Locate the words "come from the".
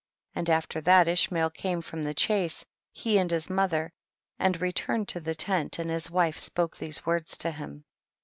1.51-2.15